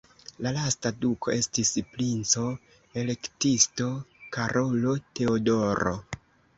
[0.45, 3.93] La lasta duko estis princo-elektisto
[4.39, 5.99] Karolo Teodoro.